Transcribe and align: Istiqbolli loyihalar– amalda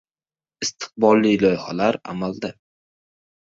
Istiqbolli 0.65 1.35
loyihalar– 1.43 2.01
amalda 2.15 2.53